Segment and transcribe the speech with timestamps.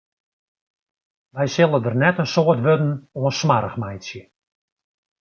[1.35, 4.21] Wy sille der net in soad wurden oan smoarch meitsje.